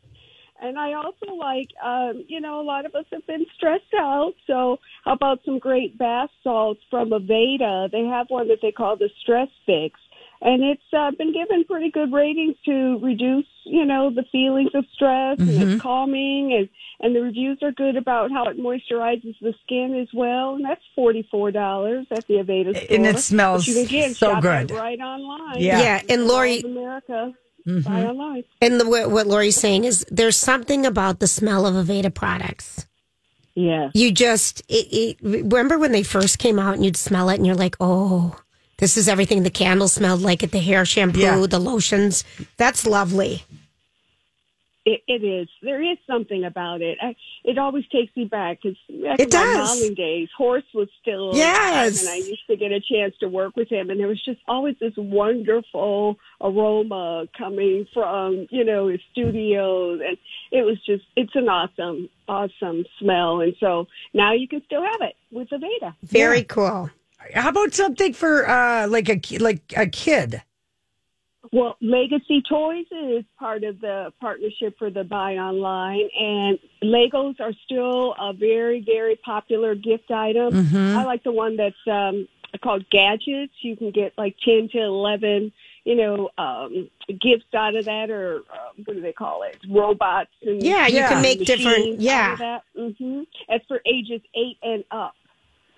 [0.62, 4.34] And I also like, um, you know, a lot of us have been stressed out.
[4.46, 7.90] So how about some great bath salts from Aveda?
[7.90, 9.98] They have one that they call the Stress Fix.
[10.42, 14.86] And it's uh, been given pretty good ratings to reduce, you know, the feelings of
[14.94, 16.68] stress and it's calming and,
[17.00, 20.54] and the reviews are good about how it moisturizes the skin as well.
[20.54, 22.96] And that's $44 at the Aveda store.
[22.96, 24.70] And it smells But you can again so good.
[24.70, 25.60] Right online.
[25.60, 25.78] Yeah.
[25.78, 27.34] Yeah, and Lori- America.
[27.66, 27.88] Mm-hmm.
[27.88, 28.44] Buy online.
[28.60, 32.86] And the, what, what Lori's saying is there's something about the smell of Aveda products.
[33.54, 33.90] Yeah.
[33.94, 37.46] You just, it, it, remember when they first came out and you'd smell it and
[37.46, 38.40] you're like, oh,
[38.78, 41.46] this is everything the candle smelled like at the hair shampoo, Yeah.
[41.46, 42.24] the lotions.
[42.56, 43.44] That's lovely.
[44.92, 45.48] It, it is.
[45.62, 46.96] There is something about it.
[47.00, 49.56] I, it always takes me back because back It in does.
[49.56, 52.00] my modeling days, Horst was still alive, Yes.
[52.02, 54.40] and I used to get a chance to work with him, and there was just
[54.48, 60.16] always this wonderful aroma coming from you know his studios, and
[60.50, 65.00] it was just it's an awesome, awesome smell, and so now you can still have
[65.02, 65.94] it with the Aveda.
[66.02, 66.90] Very cool.
[67.34, 70.42] How about something for uh like a like a kid?
[71.52, 77.52] Well, Legacy Toys is part of the partnership for the buy online, and Legos are
[77.64, 80.54] still a very, very popular gift item.
[80.96, 82.28] I like the one that's um,
[82.62, 83.52] called Gadgets.
[83.62, 85.52] You can get like 10 to 11,
[85.84, 89.56] you know, um, gifts out of that, or uh, what do they call it?
[89.68, 90.30] Robots.
[90.46, 92.36] And Yeah, you can make different- yeah.
[92.36, 92.62] That.
[92.76, 95.14] hmm That's for ages 8 and up.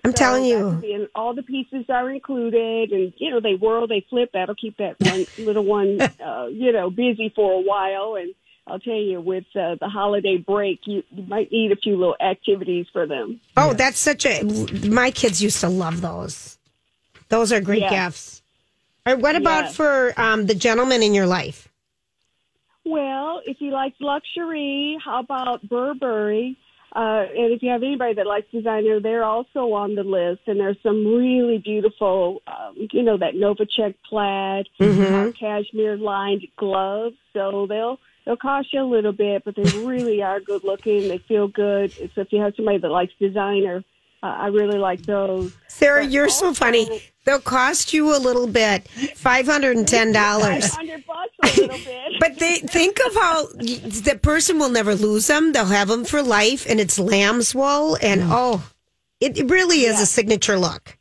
[0.04, 0.82] I'm So telling you.
[0.84, 4.30] and all the pieces are included, and you know they whirl, they flip.
[4.34, 8.16] That'll keep that one little one, uh, you know, busy for a while.
[8.16, 8.34] And
[8.66, 12.16] I'll tell you, with uh, the holiday break, you, you might need a few little
[12.20, 13.40] activities for them.
[13.56, 14.42] Oh, that's such a.
[14.88, 16.58] My kids used to love those.
[17.28, 18.06] Those are great Yeah.
[18.06, 18.42] gifts.
[19.06, 19.72] All right, what about Yeah.
[19.72, 21.68] for um, the gentleman in your life?
[22.84, 26.56] Well, if you like luxury, how about Burberry?
[26.94, 30.42] Uh, and if you have anybody that likes designer, they're also on the list.
[30.46, 36.46] And there's some really beautiful, um, you know, that Nova check plaid, uh, cashmere lined
[36.56, 37.16] gloves.
[37.32, 41.08] So they'll They'll cost you a little bit, but they really are good looking.
[41.08, 41.92] They feel good.
[42.14, 43.82] So if you have somebody that likes designer,
[44.22, 45.52] uh, I really like those.
[45.66, 47.02] Sarah, you're so funny.
[47.24, 50.72] They'll cost you a little bit, five hundred and ten dollars.
[50.74, 52.20] Hundred bucks a little bit.
[52.20, 55.52] But they think of how the person will never lose them.
[55.52, 58.68] They'll have them for life, and it's lamb's wool, and oh,
[59.20, 60.98] it it really is a signature look.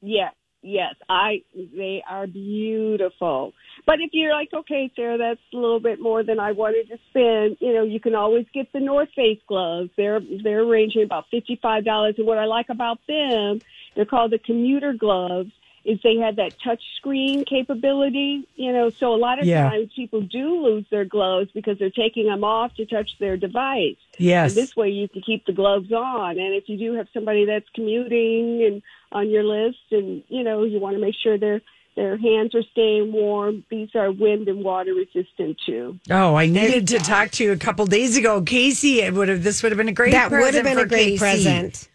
[0.00, 1.42] Yes, yes, I.
[1.54, 3.52] They are beautiful.
[3.84, 6.98] But if you're like, okay, Sarah, that's a little bit more than I wanted to
[7.10, 9.90] spend, you know, you can always get the North Face gloves.
[9.96, 12.14] They're they're ranging about fifty five dollars.
[12.18, 13.60] And what I like about them,
[13.94, 15.50] they're called the commuter gloves.
[15.84, 18.90] Is they have that touch screen capability, you know.
[18.90, 19.68] So a lot of Yeah.
[19.68, 23.96] times people do lose their gloves because they're taking them off to touch their device.
[24.16, 24.50] Yes.
[24.50, 26.38] And this way you can keep the gloves on.
[26.38, 30.62] And if you do have somebody that's commuting and on your list and, you know,
[30.62, 31.60] you want to make sure their
[31.94, 35.98] their hands are staying warm, these are wind and water resistant too.
[36.10, 39.00] Oh, I needed to talk to you a couple days ago, Casey.
[39.00, 39.42] It would have.
[39.42, 40.12] This would have been a great.
[40.12, 41.18] That would have been a great Casey.
[41.18, 41.88] present.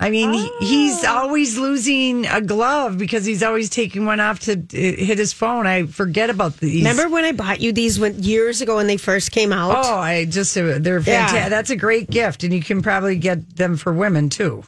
[0.00, 4.52] I mean, he, he's always losing a glove because he's always taking one off to
[4.52, 5.66] uh, hit his phone.
[5.66, 6.84] I forget about these.
[6.86, 9.74] Remember when I bought you these when, years ago when they first came out?
[9.84, 11.26] Oh, I just uh, they're Yeah.
[11.26, 11.50] fantastic.
[11.50, 14.62] That's a great gift, and you can probably get them for women too.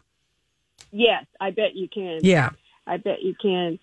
[0.90, 2.18] Yes, I bet you can.
[2.22, 2.50] Yeah.
[2.86, 3.78] I bet you can.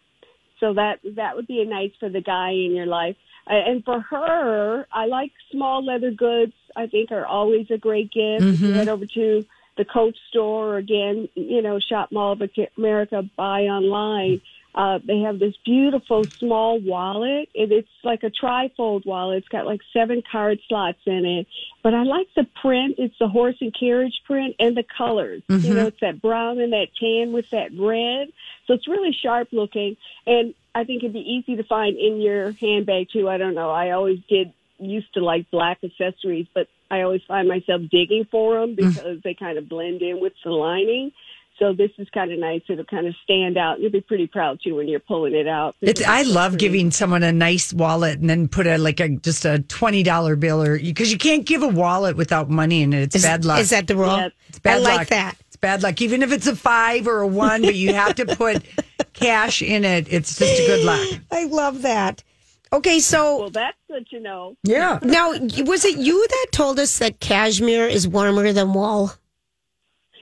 [0.60, 3.16] So that that would be a nice for the guy in your life.
[3.48, 6.54] And for her, I like small leather goods.
[6.76, 8.46] I think are always a great gift.
[8.46, 8.76] Mhm.
[8.76, 9.46] head over to
[9.78, 12.42] the Coach store or again, you know, Shop Mall of
[12.78, 14.42] America, buy online.
[14.78, 17.50] Uh, they have this beautiful small wallet.
[17.56, 19.40] It, it's like a trifold wallet.
[19.40, 21.48] It's got like seven card slots in it.
[21.82, 22.94] But I like the print.
[23.00, 25.42] It's the horse and carriage print and the colors.
[25.48, 25.76] You Mhm.
[25.76, 28.32] know, it's that brown and that tan with that red.
[28.68, 29.98] So it's really sharp looking.
[30.28, 33.28] And I think it'd be easy to find in your handbag too.
[33.28, 33.72] I don't know.
[33.72, 38.60] I always did used to like black accessories, but I always find myself digging for
[38.60, 41.14] them because they kind of blend in with the lining.
[41.60, 42.62] So this is kind of nice.
[42.70, 43.80] It'll kind of stand out.
[43.80, 45.76] You'll be pretty proud too when you're pulling it out.
[45.82, 49.46] It's, I love giving someone a nice wallet and then put a like a just
[49.46, 53.02] a twenty dollar bill or because you can't give a wallet without money in it.
[53.04, 53.60] It's Is- bad luck.
[53.60, 54.18] is that the rule?
[54.18, 54.34] Yep.
[54.50, 55.36] It's bad I like that.
[55.48, 56.02] It's bad luck.
[56.02, 58.64] Even if it's a five or a one, but you have to put
[59.14, 60.08] cash in it.
[60.12, 61.22] It's just a good luck.
[61.32, 62.24] I love that.
[62.72, 64.56] Okay, so well, that's good to know.
[64.64, 65.00] Yeah.
[65.02, 69.12] Now, was it you that told us that cashmere is warmer than wool?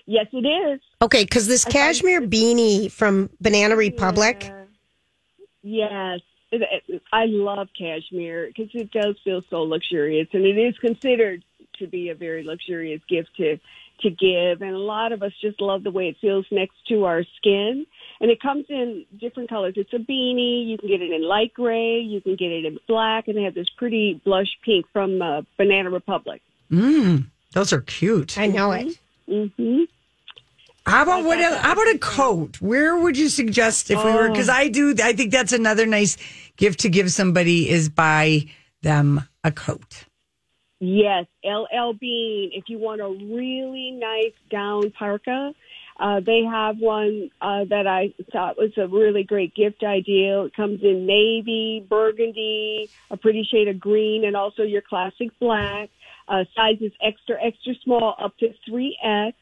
[0.06, 0.82] Yes, it is.
[1.02, 4.52] Okay, because this cashmere beanie from Banana Republic.
[5.64, 6.20] Yes.
[6.52, 11.44] It, it, I love cashmere because it does feel so luxurious, and it is considered
[11.80, 13.58] to be a very luxurious gift to
[14.02, 14.62] to give.
[14.62, 17.86] And a lot of us just love the way it feels next to our skin.
[18.20, 19.74] And it comes in different colors.
[19.78, 20.68] It's a beanie.
[20.68, 22.00] You can get it in light gray.
[22.00, 25.42] You can get it in black, and they have this pretty blush pink from uh,
[25.58, 26.42] Banana Republic.
[26.72, 28.38] Mm, those are cute.
[28.38, 29.00] I know it.
[29.30, 29.84] Mm-hmm.
[30.86, 31.40] How about what?
[31.40, 32.62] else- How about a coat?
[32.62, 34.30] Where would you suggest if we were?
[34.30, 34.54] Because Oh.
[34.54, 34.94] I do.
[35.04, 36.16] I think that's another nice
[36.58, 38.44] gift to give somebody is buy
[38.82, 40.06] them a coat.
[40.80, 42.52] Yes, LL Bean.
[42.54, 45.54] If you want a really nice down parka,
[46.00, 50.44] uh, they have one uh, that I thought was a really great gift idea.
[50.44, 55.90] It comes in navy, burgundy, a pretty shade of green, and also your classic black.
[56.28, 59.34] Uh, sizes extra, extra small, up to 3X.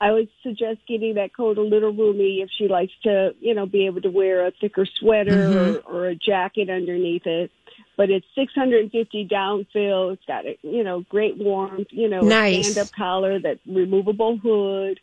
[0.00, 3.66] I would suggest getting that coat a little roomy if she likes to, you know,
[3.66, 5.84] be able to wear a thicker sweater Mhm.
[5.84, 7.50] or, or a jacket underneath it.
[7.96, 10.14] But it's 650 downfill.
[10.14, 12.72] It's got a, you know, great warmth, you know, Nice.
[12.72, 15.00] stand-up collar, that removable hood,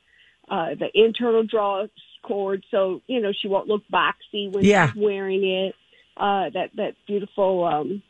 [0.49, 1.85] uh, the internal draw
[2.23, 4.87] cord, so you know she won't look boxy when Yeah.
[4.91, 5.75] she's wearing it.
[6.17, 8.01] Uh, that that beautiful um,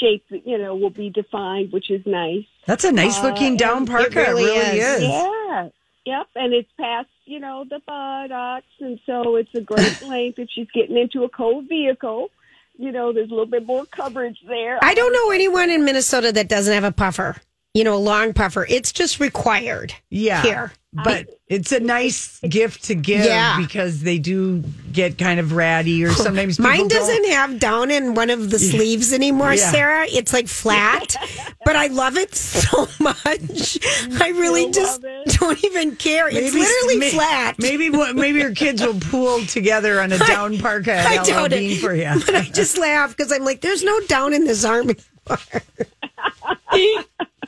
[0.00, 2.44] shape, you know, will be defined, which is nice.
[2.66, 4.20] That's a nice Uh, looking and- down parka.
[4.20, 5.02] It really, is.
[5.02, 5.68] Yeah.
[6.04, 6.26] Yep.
[6.34, 8.66] And it's past, you know, the buttocks.
[8.80, 12.30] And so it's a great length if she's getting into a cold vehicle.
[12.76, 14.78] You know, there's a little bit more coverage there.
[14.82, 17.36] I don't know anyone in Minnesota that doesn't have a puffer.
[17.74, 18.66] You know, a long puffer.
[18.68, 19.94] It's just required.
[20.10, 20.42] Yeah.
[20.42, 20.72] Here.
[20.92, 23.56] But it's a nice gift to give Yeah.
[23.58, 27.90] because they do get kind of ratty or sometimes people Mine don't- doesn't have down
[27.90, 29.70] in one of the sleeves anymore, Yeah.
[29.70, 30.06] Sarah.
[30.06, 31.16] It's like flat,
[31.64, 33.78] but I love it so much.
[34.20, 35.00] I really just
[35.38, 36.28] don't even care.
[36.28, 37.54] It's literally may- flat.
[37.58, 41.52] Maybe maybe your kids will pool together on a down parka I at LL doubt
[41.54, 41.78] it.
[41.80, 42.20] for you.
[42.26, 45.62] But I just laugh because I'm like, there's no down in this arm anymore.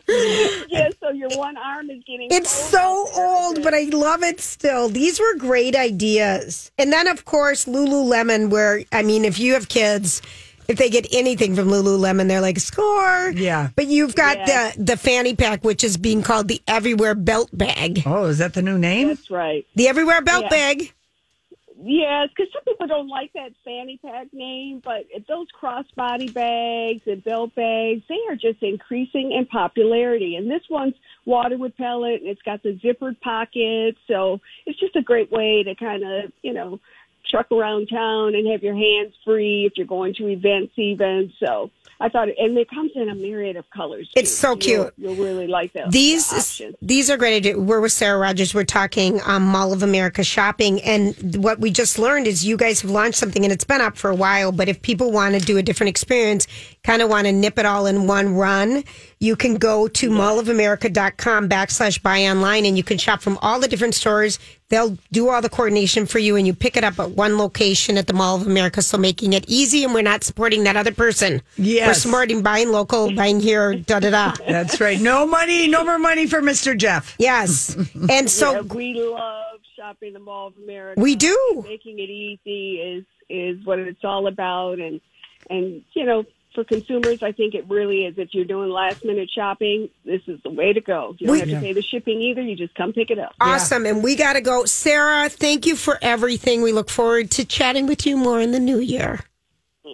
[0.68, 2.28] yeah, so your one arm is getting.
[2.30, 4.88] It's so old, but I love it still.
[4.88, 6.70] These were great ideas.
[6.78, 10.20] And then, of course, Lululemon, where, I mean, if you have kids,
[10.66, 13.30] if they get anything from Lululemon, they're like score.
[13.30, 13.68] Yeah.
[13.76, 14.72] But you've got Yeah.
[14.72, 18.02] the the fanny pack, which is being called the Everywhere Belt Bag.
[18.06, 19.08] Oh, is that the new name?
[19.08, 19.66] That's right.
[19.74, 20.48] The Everywhere Belt Yeah.
[20.48, 20.93] Bag.
[21.86, 27.22] Yes, because some people don't like that fanny pack name, but those crossbody bags and
[27.22, 30.36] belt bags, they are just increasing in popularity.
[30.36, 30.94] And this one's
[31.26, 35.74] water repellent, and it's got the zippered pockets, so it's just a great way to
[35.74, 36.80] kind of, you know,
[37.30, 41.34] truck around town and have your hands free if you're going to events even.
[41.38, 44.10] So I thought, and it comes in a myriad of colors.
[44.16, 44.36] It's too.
[44.36, 44.94] so You'll- cute.
[44.96, 45.90] You'll, really like that.
[45.90, 47.56] These the these are great.
[47.56, 48.54] We're with Sarah Rogers.
[48.54, 52.80] We're talking um, Mall of America shopping, and what we just learned is you guys
[52.80, 54.52] have launched something, and it's been up for a while.
[54.52, 56.46] But if people want to do a different experience,
[56.82, 58.84] kind of want to nip it all in one run,
[59.20, 63.68] you can go to mallofamerica.com backslash buy online, and you can shop from all the
[63.68, 64.38] different stores.
[64.74, 67.96] They'll do all the coordination for you, and you pick it up at one location
[67.96, 68.82] at the Mall of America.
[68.82, 71.42] So making it easy, and we're not supporting that other person.
[71.56, 71.86] Yes.
[71.86, 74.34] we're supporting buying local, buying here, da da da.
[74.48, 75.00] That's right.
[75.00, 76.76] No money, no more money for Mr.
[76.76, 77.14] Jeff.
[77.20, 77.76] Yes.
[78.10, 81.00] And so yeah, we love shopping the Mall of America.
[81.00, 81.64] We do.
[81.64, 85.00] Making it easy is is what it's all about, and
[85.48, 88.14] and you know, for consumers, I think it really is.
[88.16, 91.14] If you're doing last minute shopping, this is the way to go.
[91.18, 92.40] You don't We- have to pay the shipping either.
[92.42, 93.34] You just come pick it up.
[93.40, 93.86] awesome.
[93.86, 94.64] And we got to go.
[94.64, 96.62] Sarah, thank you for everything.
[96.62, 99.20] We look forward to chatting with you more in the new year.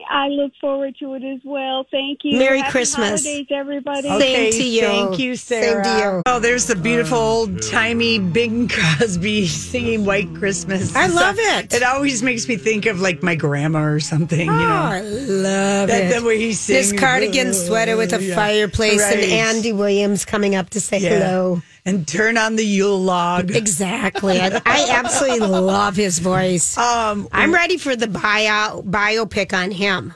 [0.08, 1.84] I look forward to it as well.
[1.90, 2.38] Thank you.
[2.38, 3.24] Merry Happy Christmas.
[3.24, 4.08] holidays, everybody.
[4.08, 4.80] Same to you.
[4.82, 5.84] Thank you, Sarah.
[5.84, 6.22] Same to you.
[6.26, 10.94] Oh, there's the beautiful old timey Bing Crosby singing White Christmas.
[10.94, 11.74] I love it.
[11.74, 14.68] It always makes me think of like my grandma or something, you Oh, know.
[14.92, 16.20] I love That- it.
[16.20, 16.90] the way he sings.
[16.92, 18.36] This cardigan sweater with a Yeah.
[18.36, 21.08] fireplace and Andy Williams coming up to say Yeah.
[21.18, 21.62] hello.
[21.86, 23.50] And turn on the Yule log.
[23.54, 24.38] Exactly.
[24.40, 26.76] I, I absolutely love his voice.
[26.76, 30.14] Um, I'm ready for the bio, biopic on him.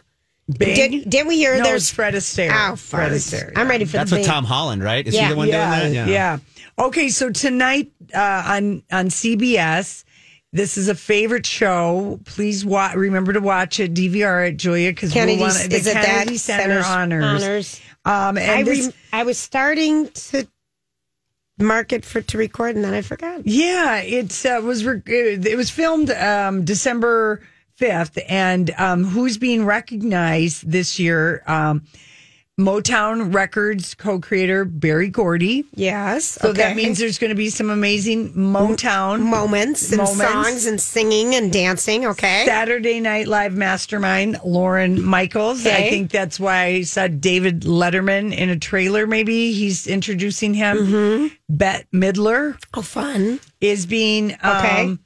[0.59, 0.75] Bing?
[0.75, 2.51] Did, didn't we hear no, there's Fred Astaire.
[2.73, 3.33] Oh, Fred farts.
[3.35, 3.53] Astaire.
[3.57, 4.31] I'm ready for That's the with Bing.
[4.31, 5.07] Tom Holland, right?
[5.07, 5.23] Is Yeah.
[5.29, 6.09] he the one yeah, doing that?
[6.09, 6.39] yeah.
[6.79, 10.05] Okay, so tonight uh, on on CBS,
[10.53, 12.21] this is a favorite show.
[12.27, 13.95] Please wa- remember to watch it.
[13.95, 16.39] DVR it, Julia, because we'll want the is it Kennedy that?
[16.41, 17.25] Center Center's honors.
[17.25, 17.81] honors.
[18.05, 20.47] Um, I, and this, re- I was starting to
[21.59, 23.47] mark it for to record, and then I forgot.
[23.47, 27.41] yeah, it uh, was re- it was filmed um, December
[27.77, 31.43] fifth, and um, who's being recognized this year?
[31.47, 31.85] Um,
[32.59, 35.65] Motown Records co-creator Berry Gordy.
[35.75, 40.33] Yes, So that means there's going to be some amazing Motown moments and Moments.
[40.33, 42.07] songs and singing and dancing.
[42.07, 45.67] Okay, Saturday Night Live mastermind Lorne Michaels.
[45.67, 49.05] I think that's why I saw David Letterman in a trailer.
[49.07, 50.77] Maybe he's introducing him.
[50.77, 51.27] Mm-hmm.
[51.49, 53.41] Bette Midler oh fun.
[53.61, 54.99] is being um, Okay.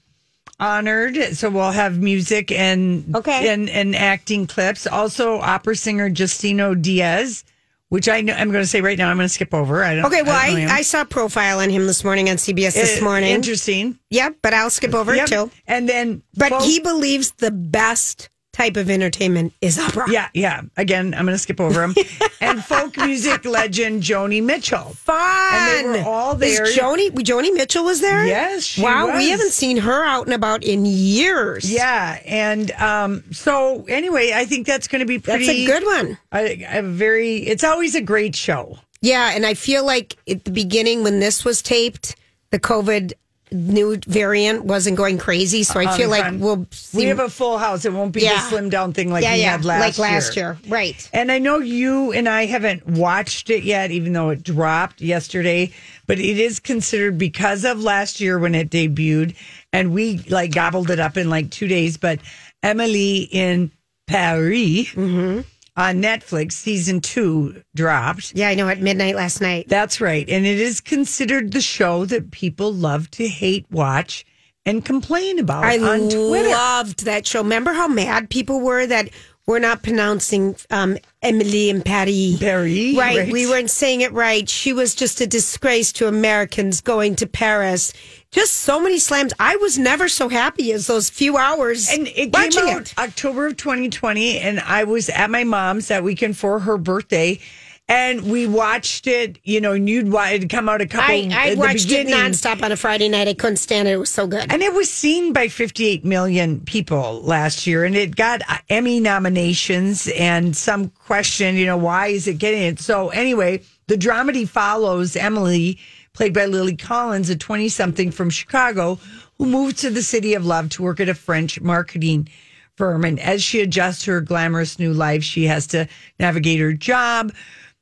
[0.60, 1.36] Honored.
[1.36, 3.48] So we'll have music and Okay.
[3.52, 4.86] and, and acting clips.
[4.86, 7.44] Also, opera singer Justino Diaz,
[7.90, 9.08] which I know, I'm going to say right now.
[9.10, 9.82] I'm going to skip over.
[9.84, 10.06] I don't.
[10.06, 10.78] Okay, well, don't I.
[10.78, 13.30] I saw a profile on him this morning on CBS this Uh, morning.
[13.30, 13.98] Interesting.
[14.10, 15.26] Yep, but I'll skip over Yep.
[15.26, 15.50] it too.
[15.66, 20.10] And then, But folk- he believes the best type of entertainment is opera.
[20.10, 20.62] Yeah, yeah.
[20.76, 21.94] Again, I'm going to skip over him.
[22.40, 24.94] and folk music legend Joni Mitchell.
[24.94, 25.16] Fun.
[25.16, 26.64] And they were all there.
[26.64, 28.26] Is Joni, Joni Mitchell was there?
[28.26, 29.16] Yes, wow, was.
[29.16, 31.70] we haven't seen her out and about in years.
[31.70, 35.64] Yeah, and um, so anyway, I think that's going to be That's pretty.
[35.64, 36.18] a good one.
[36.34, 37.36] A, a very.
[37.36, 38.78] It's always a great show.
[39.00, 42.16] Yeah, and I feel like at the beginning when this was taped,
[42.50, 43.12] the COVID
[43.52, 45.62] new variant wasn't going crazy.
[45.62, 46.98] So I feel like we'll see.
[46.98, 47.84] we have a full house.
[47.84, 48.34] It won't be Yeah.
[48.34, 50.58] the slim down thing like yeah, we yeah, had last like last year.
[50.68, 51.08] Right.
[51.12, 55.72] And I know you and I haven't watched it yet, even though it dropped yesterday.
[56.06, 59.36] But it is considered because of last year when it debuted,
[59.72, 61.96] and we like gobbled it up in like two days.
[61.98, 62.20] But
[62.62, 63.70] Emily in
[64.06, 65.40] Paris Mm-hmm.
[65.78, 68.34] On Netflix, season two dropped.
[68.34, 69.68] Yeah, I know at midnight last night.
[69.68, 70.28] That's right.
[70.28, 74.26] And it is considered the show that people love to hate watch
[74.66, 76.48] and complain about I on Twitter.
[76.48, 77.42] loved that show.
[77.42, 79.08] Remember how mad people were that
[79.48, 82.38] we're not pronouncing um, Emily and Paris.
[82.38, 83.16] Paris, Right.
[83.16, 83.32] right.
[83.32, 84.46] We weren't saying it right.
[84.46, 87.94] She was just a disgrace to Americans going to Paris.
[88.30, 89.32] Just so many slams.
[89.40, 92.94] I was never so happy as those few hours And it came out it.
[92.98, 97.40] October of 2020, and I was at my mom's that weekend for her birthday,
[97.88, 99.38] and we watched it.
[99.44, 101.14] You know, and you'd wa- it'd come out a couple.
[101.14, 103.28] I, I watched it nonstop on a Friday night.
[103.28, 103.92] I couldn't stand it.
[103.92, 104.52] It was so good.
[104.52, 109.00] And it was seen by 58 million people last year, and it got uh, Emmy
[109.00, 110.08] nominations.
[110.16, 112.80] And some question, you know, why is it getting it?
[112.80, 115.78] So anyway, the dramedy follows Emily,
[116.12, 118.98] played by Lily Collins, a 20 something from Chicago,
[119.38, 122.28] who moved to the city of love to work at a French marketing
[122.76, 123.04] firm.
[123.04, 127.32] And as she adjusts her glamorous new life, she has to navigate her job.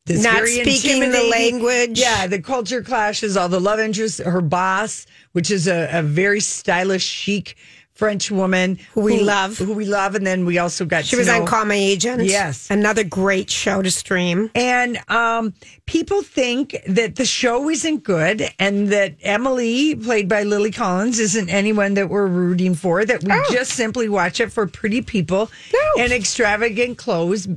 [0.08, 1.98] Not speaking the language.
[1.98, 6.40] Yeah, the culture clashes, all the love interests, her boss, which is a, a very
[6.40, 7.56] stylish, chic
[7.96, 9.56] French woman Who we love.
[9.56, 10.14] Who we love.
[10.14, 12.24] And then we also got She was on Call My Agent.
[12.24, 12.70] Yes.
[12.70, 14.50] Another great show to stream.
[14.54, 15.54] And um,
[15.86, 21.48] people think that the show isn't good and that Emily, played by Lily Collins, isn't
[21.48, 26.02] anyone that we're rooting for, that we just simply watch it for pretty people No.
[26.02, 27.48] and extravagant clothes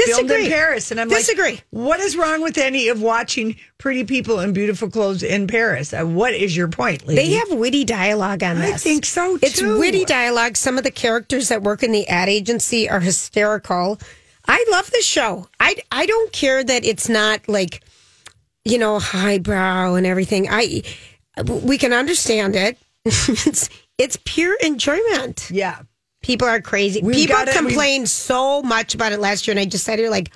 [0.00, 0.46] filmed Disagree.
[0.46, 0.90] in Paris.
[0.90, 1.50] And I'm Disagree.
[1.52, 5.92] like, what is wrong with any of watching pretty people in beautiful clothes in Paris?
[5.92, 7.20] Uh, what is your point, lady?
[7.22, 8.74] They have witty dialogue on this.
[8.74, 9.46] I think so, too.
[9.46, 10.56] It's witty dialogue.
[10.56, 13.98] Some of the characters that work in the ad agency are hysterical.
[14.46, 15.48] I love the show.
[15.60, 17.82] I I don't care that it's not like
[18.64, 20.48] you know highbrow and everything.
[20.50, 20.82] I
[21.44, 22.78] we can understand it.
[23.04, 25.48] it's it's pure enjoyment.
[25.50, 25.82] yeah.
[26.22, 27.00] People are crazy.
[27.02, 30.10] We've People got complained so much about it last year, and I just sat here
[30.10, 30.30] like,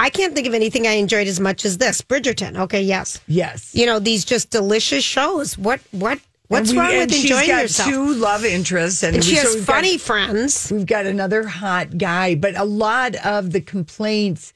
[0.00, 2.02] I can't think of anything I enjoyed as much as this.
[2.02, 2.56] Bridgerton.
[2.58, 3.20] Okay, yes.
[3.26, 3.74] Yes.
[3.74, 5.56] You know these just delicious shows.
[5.58, 7.88] What what what's we- wrong with she's enjoying got yourself?
[7.88, 10.70] two love interests, and, and she we- has we've got- funny friends.
[10.72, 14.52] We've got another hot guy, but a lot of the complaints,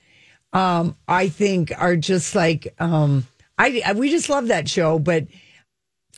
[0.52, 3.26] um, I think, are just like, um,
[3.58, 5.26] I, I we just love that show, but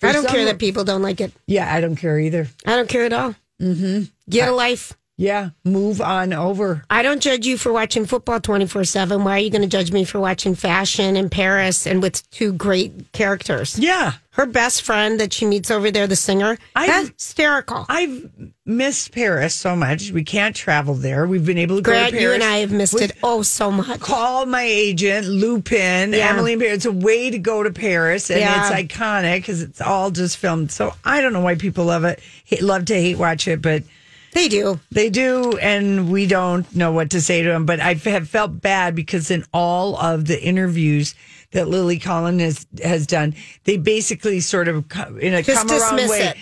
[0.03, 1.33] I don't care that people don't like it.
[1.47, 2.49] Yeah, I don't care either.
[2.67, 3.35] I don't care at all.
[3.61, 4.05] Mm-hmm.
[4.29, 4.97] Get a life.
[5.17, 6.83] Yeah, move on over.
[6.91, 9.23] I don't judge you for watching football 24 7.
[9.23, 12.53] Why are you going to judge me for watching fashion in Paris and with two
[12.53, 13.79] great characters?
[13.79, 17.87] Yeah, Her best friend that she meets over there, the singer, I- hysterical.
[17.89, 18.29] I've
[18.67, 20.11] missed Paris so much.
[20.11, 21.29] We can't travel there.
[21.29, 22.23] We've been able to go Grant, to Paris.
[22.25, 24.01] you and I have missed with- it oh so much.
[24.01, 26.31] Call my agent, Lupin, Yeah.
[26.31, 26.75] Emily in Paris.
[26.79, 28.69] It's a way to go to Paris, and Yeah.
[28.69, 30.73] it's iconic because it's all just filmed.
[30.73, 32.21] So I don't know why people love it,
[32.61, 33.85] love to hate watch it, but
[34.35, 34.81] They do.
[34.91, 37.67] They do, and we don't know what to say to them.
[37.67, 41.15] But I have felt bad because in all of the interviews
[41.53, 44.85] that Lily Collins has, has done, they basically sort of
[45.21, 46.35] in a Just come around way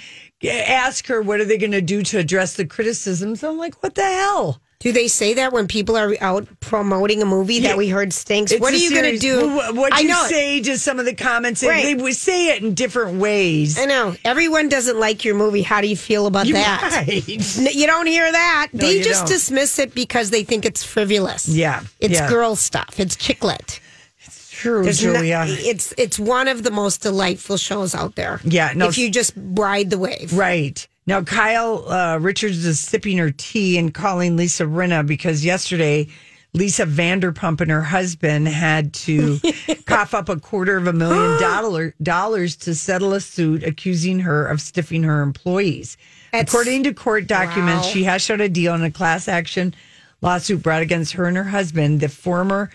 [0.43, 0.69] it.
[0.69, 3.45] ask her what are they going to do to address the criticisms.
[3.45, 4.61] I'm like, what the hell?
[4.83, 7.69] Do they say that when people are out promoting a movie Yeah.
[7.69, 8.53] that we heard stinks?
[8.53, 9.47] It's what are you going to do?
[9.49, 11.63] Well, What do you say to some of the comments?
[11.63, 11.85] Right.
[11.85, 13.79] They would say it in different ways.
[13.79, 14.17] I know.
[14.25, 15.63] Everyone doesn't like your movie.
[15.63, 17.05] How do you feel about You're that?
[17.09, 17.29] right.
[17.29, 18.69] You don't hear that.
[18.73, 19.29] No, they just don't.
[19.29, 21.49] dismiss it because they think it's frivolous.
[21.49, 22.29] Yeah, It's yeah.
[22.29, 22.99] girl stuff.
[22.99, 23.79] It's chicklet.
[24.25, 25.45] It's true, There's Julia.
[25.49, 28.41] it's it's one of the most delightful shows out there.
[28.45, 30.33] Yeah, no, if you just ride the wave.
[30.37, 30.87] Right.
[31.07, 36.07] Now, Kyle uh, Richards is sipping her tea and calling Lisa Rinna because yesterday
[36.55, 39.41] Lisa Vanderpump and her husband had to
[39.87, 44.47] cough up a quarter of a million dollar, dollars to settle a suit accusing her
[44.47, 45.97] of stiffing her employees.
[46.31, 47.93] That's- According to court documents, Wow.
[47.93, 49.75] she hashed out a deal in a class action
[50.21, 52.71] lawsuit brought against her and her husband, the former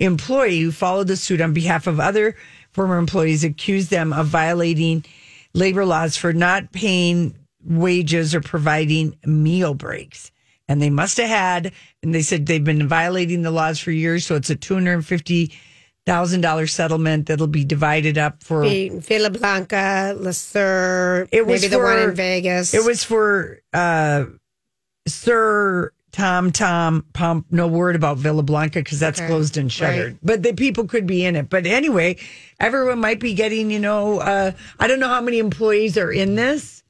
[0.00, 2.34] employee who followed the suit on behalf of other
[2.72, 5.04] former employees, accused them of violating
[5.54, 7.34] labor laws for not paying
[7.64, 10.30] wages or providing meal breaks.
[10.68, 14.26] And they must have had, and they said they've been violating the laws for years.
[14.26, 15.52] So it's a two hundred and fifty
[16.04, 18.64] thousand dollar settlement that'll be divided up for.
[18.64, 22.74] Villa Blanca, Lasur, It was maybe the one in Vegas.
[22.74, 24.26] It was for uh,
[25.06, 27.46] SUR Tom Tom Pump.
[27.50, 29.28] No word about Villa Blanca because that's Okay.
[29.28, 30.12] closed and shuttered.
[30.12, 30.18] Right.
[30.22, 31.48] But the people could be in it.
[31.48, 32.16] But anyway,
[32.60, 33.70] everyone might be getting.
[33.70, 36.82] You know, uh, I don't know how many employees are in this,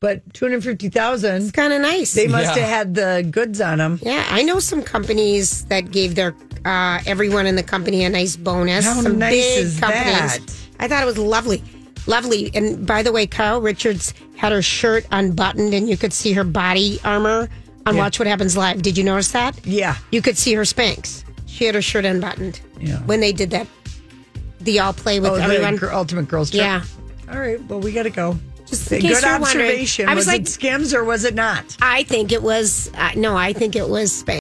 [0.00, 1.42] but two hundred fifty thousand.
[1.42, 2.14] It's kind of nice.
[2.14, 2.62] They must Yeah.
[2.62, 3.98] have had the goods on them.
[4.02, 6.34] yeah, I know some companies that gave their
[6.64, 8.84] uh, everyone in the company a nice bonus.
[8.86, 10.06] How some nice big is companies.
[10.38, 10.40] that?
[10.78, 11.62] I thought it was lovely,
[12.06, 12.50] lovely.
[12.54, 16.44] And by the way, Kyle Richards had her shirt unbuttoned, and you could see her
[16.44, 17.48] body armor
[17.86, 18.00] on Yeah.
[18.02, 18.80] Watch What Happens Live.
[18.82, 19.58] Did you notice that?
[19.66, 19.96] Yeah.
[20.10, 21.24] You could see her Spanx.
[21.46, 22.60] She had her shirt unbuttoned.
[22.80, 22.98] Yeah.
[23.00, 23.66] When they did that,
[24.60, 25.76] the all play with Oh, everyone.
[25.76, 26.62] the ultimate girls trip.
[26.62, 26.82] Yeah.
[27.30, 27.62] All right.
[27.66, 28.38] Well, we got to go.
[28.70, 29.66] Just in Good case you're wondering.
[29.66, 30.08] observation.
[30.08, 31.76] I was, was it like- Skims or was it not?
[31.82, 33.36] I think it was uh, no.
[33.36, 34.28] I think it was Spanx.